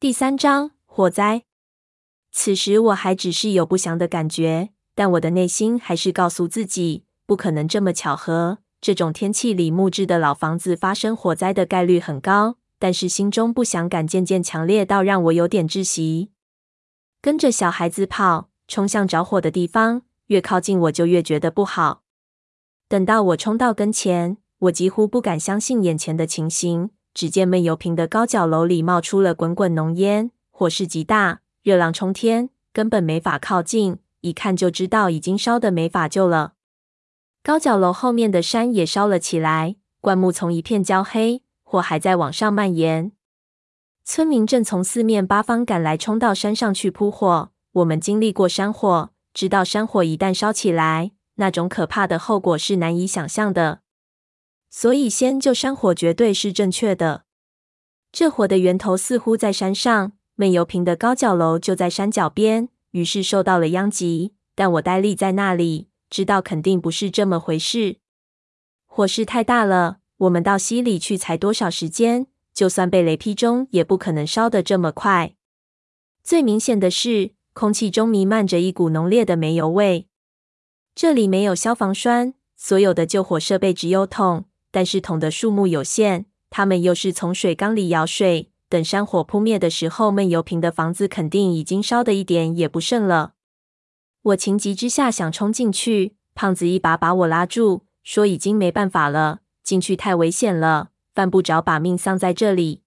[0.00, 1.42] 第三章火灾。
[2.32, 8.60] 此时我还只是有不祥的感觉，但我的内心还是告诉自己，不可能这么巧合。
[8.80, 16.30] 这种天气里木质的老房子发生火灾的概率很高，但是心中不祥感渐渐强烈到让我有点窒息。
[17.20, 22.04] 跟着小孩子跑，冲向着火的地方，越靠近我就越觉得不好。
[22.88, 26.88] 等到我冲到跟前，我几乎不敢相信眼前的情形。
[27.12, 36.52] 只见闷油瓶的高脚楼里冒出了滚滚浓烟，火势极大，热浪冲天，根本没法靠近，一看就知道已经烧得没法救了。
[37.42, 43.12] 高脚楼后面的山也烧了起来，灌木丛一片焦黑，火还在往上蔓延。
[44.04, 47.50] 村民正从四面八方赶来，冲到山上去扑火。
[47.72, 53.80] 我们经历过山火，知道山火一旦烧起来，那种可怕的后果是难以想象的。
[54.70, 57.24] 所以，先救山火绝对是正确的。
[58.12, 64.32] 这火的源头似乎在山上，闷油瓶的高脚楼就在山脚边，于是受到了殃及。
[64.54, 67.96] 但我呆立在那里，知道肯定不是这么回事。
[68.86, 72.26] 火势太大了，我们到溪里去才多少时间？
[72.52, 75.34] 就算被雷劈中，也不可能烧得这么快。
[76.22, 80.08] 最明显的是，空气中弥漫着一股浓烈的煤油味。
[80.94, 84.44] 这里没有消防栓，所有的救火设备只有桶。
[84.70, 88.50] 但是桶的数目有限，他们又是从水缸里舀水。
[88.68, 93.32] 等山火扑灭的时候，闷油瓶的房子肯定已经烧得一点也不剩了。
[94.22, 102.82] 我情急之下想冲进去，胖子一把把我拉住，说已经没办法了，进去太危险了，犯不着把命丧在这里。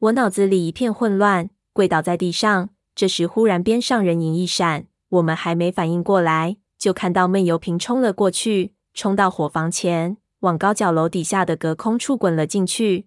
[0.00, 2.70] 我脑子里一片混乱，跪倒在地上。
[2.96, 10.16] 这时忽然边上人影一闪，我们还没反应过来，就看到闷油瓶冲了过去，冲到火房前。
[10.40, 13.06] 往高脚楼底下的隔空处滚了进去，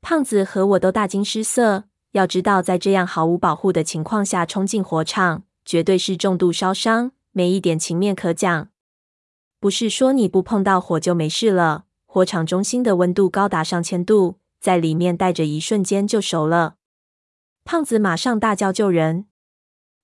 [0.00, 1.84] 胖子和我都大惊失色。
[2.12, 8.68] 要知道，在这样毫无保护的情况下冲进火场，绝对是重度烧伤，没一点情面可讲。
[9.58, 16.74] 不是说你不碰到火就没事了，火场中心的温度高达上千度，在里面待着一瞬间就熟了。
[17.64, 19.26] 胖子马上大叫救人，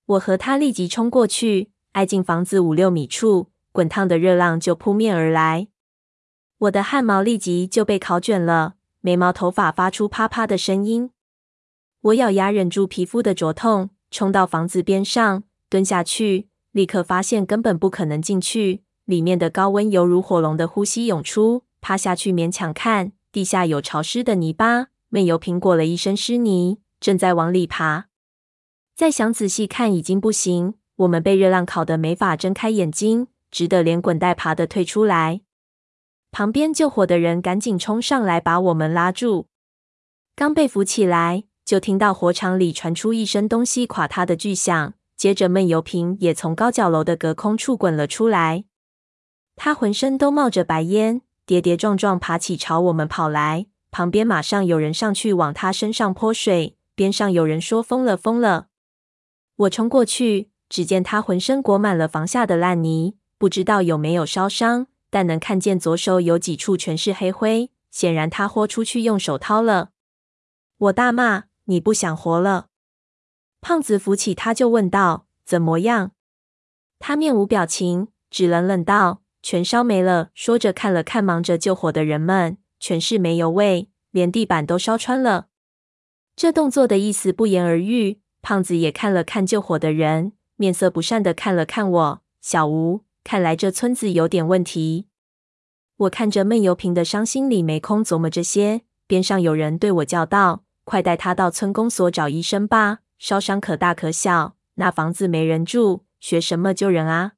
[0.05, 5.67] 我和他立即冲过去，挨近房子五六米处，滚烫的热浪就扑面而来。
[6.59, 11.11] 我的汗毛立即就被烤卷了，眉毛、头发发出啪啪的声音。
[12.01, 18.83] 我咬牙忍住皮肤的灼痛，冲到房子边上，蹲下去，立刻发现根本不可能进去。
[19.05, 28.07] 里面的高温犹如火龙的呼吸涌出，趴下去勉强看，地下有潮湿的泥巴，闷油瓶裹了一身湿泥，正在往里爬。
[28.97, 30.73] 再想仔细看，已经不行。
[30.97, 35.39] 我们被热浪烤得没法睁开眼睛，只得连滚带爬的退出来。
[36.31, 39.47] 旁边救火的人赶紧冲上来，把我们拉住。
[40.35, 48.63] 刚被扶起来，就听到火场里传出一声东西垮塌的巨响，接着闷油瓶也从高脚楼的隔空处滚了出来。
[49.55, 53.65] 他浑身都冒着白烟，跌跌撞撞爬起朝我们跑来。
[53.91, 58.67] 旁边马上有人上去往他身上泼水，边上有人说疯了疯了。
[59.55, 64.87] 我冲过去，只见他浑身裹满了房下的烂泥，不知道有没有烧伤。
[65.09, 69.89] 但能看见左手有几处全是黑灰，显然他豁出去用手掏了。
[70.77, 72.67] 我大骂：“你不想活了？”
[73.61, 76.11] 胖子扶起他就问道：“怎么样？”
[76.99, 85.47] 他面无表情，只冷冷道：“全烧没了。”说着看了看忙着救火的人们，全是煤油味，连地板都烧穿了。
[86.35, 88.21] 这动作的意思不言而喻。
[88.41, 93.01] 胖子也看了看救火的人，面色不善的看了看我，小吴。
[93.23, 95.07] 看来这村子有点问题。
[95.97, 98.81] 我看着闷油瓶的伤，心里没空琢磨这些。
[99.05, 107.33] 边上有人对我叫道：“快带他到村公所找医生吧，烧伤可大可小，那房子没人住，学什么救人啊？”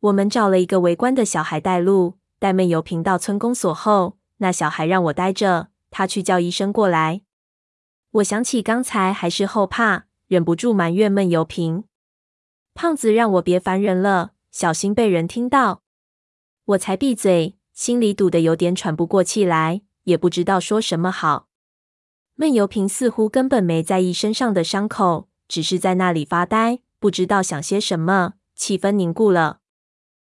[0.00, 7.22] 我们找了一个围观的小孩带路，带闷油瓶到村公所后，那小孩让我待着，他去叫医生过来。
[8.12, 11.84] 我想起刚才还是后怕，忍不住埋怨闷油瓶。
[12.74, 14.32] 胖子让我别烦人了。
[14.58, 15.82] 小心被人听到，
[16.64, 21.48] 我才闭嘴，心里堵得有点喘不过气来，也不知道说什么好。
[22.36, 28.36] 闷油瓶似乎根本没在意身上的伤口，只是在那里发呆，不知道想些什么。
[28.54, 29.58] 气氛凝固了，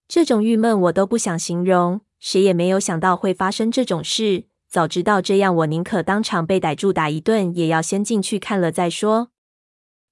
[0.09, 2.01] 这种郁闷我都不想形容。
[2.19, 9.31] 谁也没有想到会发生这种事，早知道这样，我宁可当场被逮住打一顿，也要先进去看了再说。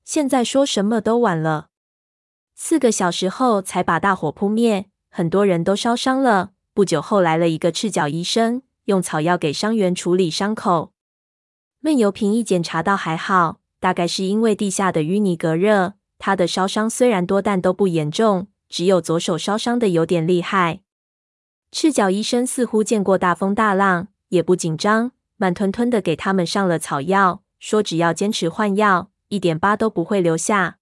[0.05, 1.71] 现在说什么都晚了。
[2.67, 6.53] 四个小时后才把大火扑灭，很多人都烧伤了。
[6.73, 10.91] 不久后来了一个赤脚医生，用草药给伤员处理伤口。
[11.81, 15.93] 闷油瓶一检查到还好，大概是因为地下的淤泥隔热。
[16.19, 20.81] 他的烧伤虽然多，但都不严重，只有左手烧伤的有点厉害。
[21.71, 30.79] 赤脚医生似乎见过大风大浪，也不紧张，慢吞吞的给他们上了草药，说只要坚持换药，一点疤都不会留下。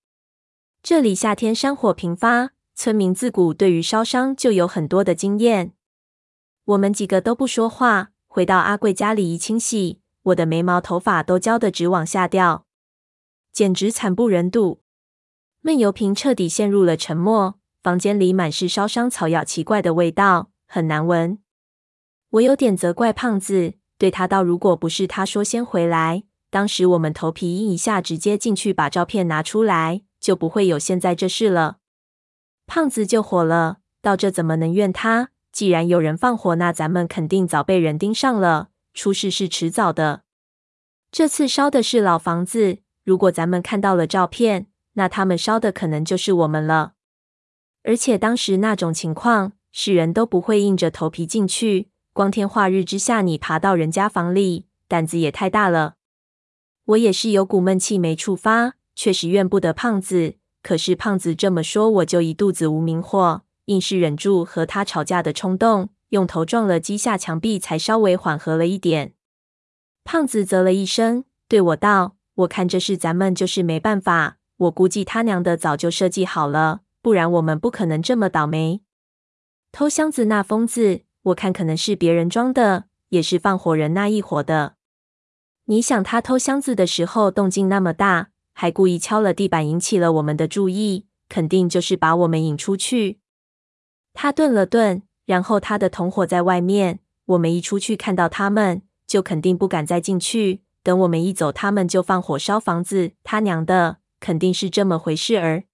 [0.85, 5.75] 这里夏天山火频发，村民自古对于烧伤就有很多的经验。
[6.65, 12.67] 我们几个都不说话，回到阿贵家里一清洗，我的眉毛头发都焦得直往下掉，
[13.53, 14.81] 简直惨不忍睹。
[15.61, 20.51] 闷油瓶彻底陷入了沉默，房间里满是烧伤草药奇怪的味道。
[20.67, 21.39] 很难闻，
[22.31, 31.77] 我有点责怪胖子，对他道：“如果不是他说先回来，当时我们头皮一下直接进去把照片拿出来，就不会有现在这事了。”
[32.67, 35.29] 胖子就火了，道：“这怎么能怨他？
[35.53, 40.23] 既然有人放火，那咱们肯定早被人盯上了，出事是迟早的。
[41.11, 46.95] 这次烧的是老房子，如果咱们看到了照片，那他们烧的可能就是我们了。
[47.83, 55.95] 而且当时那种情况。”是人都不会硬着头皮进去，光天化日之下，你爬到人家房里，胆子也太大了。
[56.85, 60.35] 我也是有股闷气没处发，确实怨不得胖子。
[60.63, 69.15] 可是胖子这么说，我就一肚子无名火，硬是忍住和他吵架的冲动，用头撞了几下墙壁，才稍微缓和了一点。
[70.05, 72.15] 胖子啧了一声，对我道
[72.47, 74.37] ：“我看这事咱们就是没办法。
[74.57, 78.83] 我估计他娘的早就设计好了，不然我们不可能这么倒霉。”
[79.73, 84.77] 偷箱子那疯子，我看可能是别人装的，也是放火人那一伙的。
[85.65, 88.29] 你想他偷箱子的时候动静那么大，
[88.63, 93.19] 还故意敲了地板，引起了我们的注意，肯定就是把我们引出去。
[94.15, 100.63] 他顿了顿，然后他的同伙在外面，我们一出去看到他们，就肯定不敢再进去。
[100.85, 103.15] 等我们一走，他们就放火烧房子。
[103.25, 105.65] 他娘的，肯定是这么回事儿。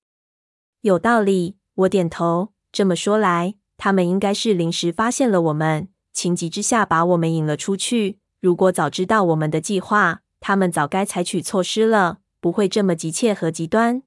[0.81, 2.55] 有道理，我点头。
[2.73, 3.56] 这么说来。
[3.76, 8.20] 他们应该是临时发现了我们，情急之下把我们引了出去。
[8.40, 14.02] 如果早知道我们的计划，他们早该采取措施了，不会这么急切和极端。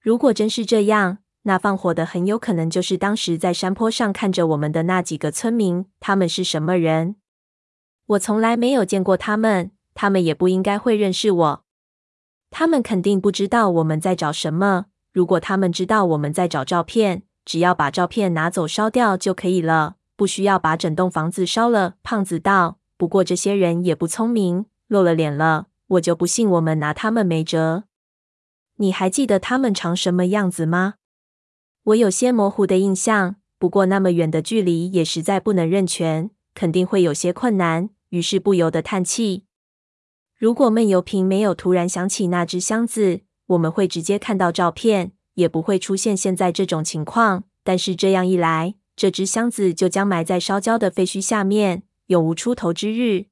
[0.00, 5.86] 如果真是这样，那放火的很有可能就是当时在山坡上看着我们的那几个村民。
[6.00, 7.16] 他们是什么人？
[8.06, 11.64] 我从来没有见过他们，他们也不应该会认识我。
[12.50, 14.86] 他们肯定不知道我们在找什么。
[15.12, 21.94] 如果他们知道我们在找照片，只要把照片拿走烧掉就可以了，不需要把整栋房子烧了。
[22.02, 27.84] 胖子道：“不过这些人也不聪明，露了脸了，我就不信我们拿他们没辙。
[28.76, 30.94] 你还记得他们长什么样子吗？”
[31.84, 39.44] 我有些模糊的印象，不过那么远的距离也实在不能认全，肯定会有些困难，于是不由得叹气。
[40.36, 45.12] 如果闷油瓶没有突然想起那只箱子，我们会直接看到照片。
[45.34, 53.26] 也不会出现现在这种情况，但是这样一来，这只箱子就将埋在烧焦的废墟下面，永无出头之日。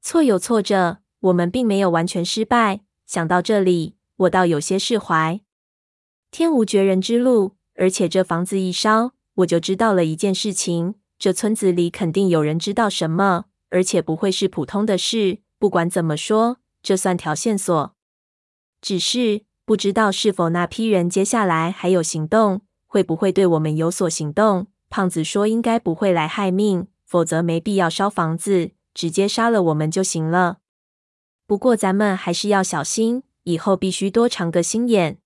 [0.00, 2.80] 错有错着，我们并没有完全失败。
[3.06, 5.40] 想到这里，我倒有些释怀。
[6.30, 15.38] 天无绝人之路，而且这房子一烧，我就知道了一件事情：这村子里肯定有人知道什么，而且不会是普通的事。
[15.58, 17.94] 不管怎么说，这算条线索。
[18.80, 19.48] 只是。
[19.68, 24.68] 不知道是否那批人接下来还有行动，会不会对我们有所行动？
[24.88, 30.60] 胖子说应该不会来害命，否则没必要烧房子，直接杀了我们就行了。
[31.48, 35.16] 不过咱们还是要小心，以后必须多长个心眼。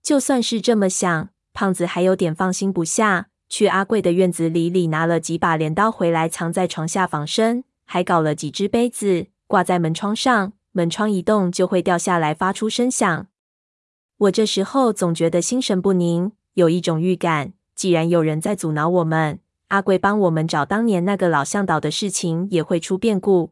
[0.00, 13.26] 就算是这么想，胖子还有点放心不下，去阿贵的院子里里拿了几把镰刀回来，藏在床下防身，还搞了几只杯子挂在门窗上，门窗一动就会掉下来发出声响。
[14.18, 23.50] 我这时候总觉得心神不宁，有一种预感，既然有人在阻挠我们，阿贵帮我们找当年那个老向导的事情也会出变故。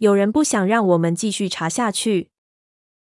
[0.00, 2.29] 有人不想让我们继续查下去。